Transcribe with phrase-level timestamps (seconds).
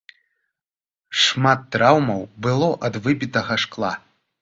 [1.25, 3.97] Шмат траўмаў было ад выбітага шкла.